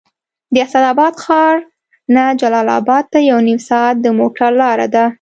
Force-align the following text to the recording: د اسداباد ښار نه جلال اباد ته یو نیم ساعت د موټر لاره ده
د 0.53 0.55
اسداباد 0.65 1.13
ښار 1.23 1.55
نه 2.15 2.23
جلال 2.39 2.67
اباد 2.79 3.05
ته 3.13 3.19
یو 3.29 3.39
نیم 3.47 3.59
ساعت 3.69 3.95
د 4.01 4.07
موټر 4.19 4.51
لاره 4.61 4.87
ده 4.95 5.05